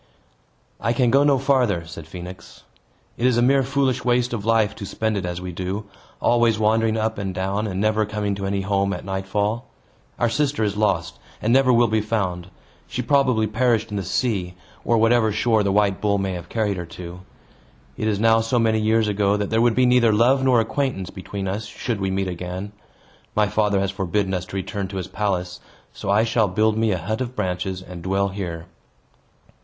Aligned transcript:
"I 0.79 0.93
can 0.93 1.11
go 1.11 1.23
no 1.23 1.37
farther," 1.37 1.85
said 1.85 2.07
Phoenix. 2.07 2.63
"It 3.17 3.27
is 3.27 3.37
a 3.37 3.41
mere 3.43 3.61
foolish 3.61 4.03
waste 4.03 4.33
of 4.33 4.43
life, 4.45 4.73
to 4.77 4.85
spend 4.87 5.15
it 5.15 5.27
as 5.27 5.39
we 5.39 5.51
do, 5.51 5.85
always 6.19 6.57
wandering 6.57 6.97
up 6.97 7.19
and 7.19 7.35
down, 7.35 7.67
and 7.67 7.79
never 7.79 8.03
coming 8.07 8.33
to 8.33 8.47
any 8.47 8.61
home 8.61 8.93
at 8.93 9.05
nightfall. 9.05 9.65
Our 10.17 10.27
sister 10.27 10.63
is 10.63 10.75
lost, 10.75 11.19
and 11.39 11.53
never 11.53 11.71
will 11.71 11.85
be 11.87 12.01
found. 12.01 12.47
She 12.87 13.03
probably 13.03 13.45
perished 13.45 13.91
in 13.91 13.97
the 13.97 14.01
sea; 14.01 14.55
or, 14.83 14.95
to 14.95 14.99
whatever 14.99 15.31
shore 15.31 15.61
the 15.61 15.71
white 15.71 16.01
bull 16.01 16.17
may 16.17 16.33
have 16.33 16.49
carried 16.49 16.77
her, 16.77 16.87
it 17.95 18.07
is 18.07 18.19
now 18.19 18.41
so 18.41 18.57
many 18.57 18.79
years 18.79 19.07
ago, 19.07 19.37
that 19.37 19.51
there 19.51 19.61
would 19.61 19.75
be 19.75 19.85
neither 19.85 20.11
love 20.11 20.43
nor 20.43 20.59
acquaintance 20.59 21.11
between 21.11 21.47
us, 21.47 21.67
should 21.67 22.01
we 22.01 22.09
meet 22.09 22.27
again. 22.27 22.71
My 23.35 23.45
father 23.47 23.79
has 23.79 23.91
forbidden 23.91 24.33
us 24.33 24.45
to 24.47 24.55
return 24.55 24.87
to 24.87 24.97
his 24.97 25.07
palace, 25.07 25.59
so 25.93 26.09
I 26.09 26.23
shall 26.23 26.47
build 26.47 26.75
me 26.75 26.89
a 26.91 26.97
hut 26.97 27.21
of 27.21 27.35
branches, 27.35 27.83
and 27.83 28.01
dwell 28.01 28.29
here." 28.29 28.65